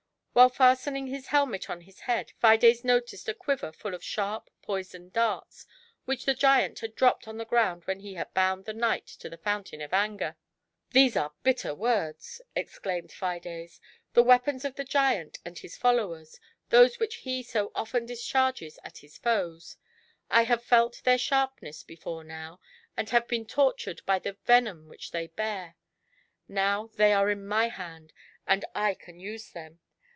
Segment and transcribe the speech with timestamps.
[0.33, 5.11] While fastening his helmet on his head, Fides noticed a quiver full of sharp, poisoned
[5.11, 5.65] darts,
[6.05, 9.27] which the giant had dropped on the ground when he had bound the knight by
[9.27, 10.37] the fountain of Anger.
[10.91, 11.03] GIANT HATE.
[11.03, 13.81] 103" Tlicse are' bitter words/" exclaimed Fides,"
[14.13, 16.39] the weapons of the giant and his followers,
[16.69, 19.75] those which he so often discharges at his foes.
[20.29, 22.61] I have felt their sharp ness before now,
[22.95, 25.75] and have been tortured by the venom which they bear.
[26.47, 28.13] Now they are in my hand,
[28.47, 29.81] and I can use them.